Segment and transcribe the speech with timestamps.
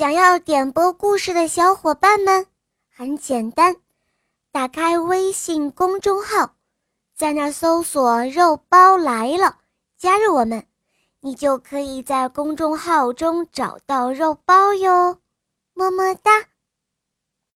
[0.00, 2.46] 想要点播故事的小伙伴们
[2.88, 3.76] 很简单
[4.50, 6.54] 打开微信公众号
[7.14, 9.58] 在那搜索肉包来了
[9.98, 10.64] 加入我们
[11.20, 15.18] 你就可以在公众号中找到肉包哟。
[15.74, 16.49] 么么哒。